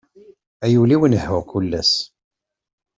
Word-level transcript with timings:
Ay 0.63 0.73
ul-iw 0.81 1.01
nehhuɣ 1.07 1.41
kul 1.51 1.71
ass. 1.81 1.93